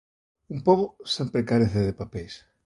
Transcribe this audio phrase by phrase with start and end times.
[0.53, 2.33] Un pobo sempre carece de papeis.